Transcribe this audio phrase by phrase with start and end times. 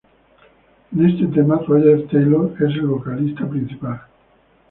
[0.97, 4.01] En este tema, Roger Taylor es el vocalista principal.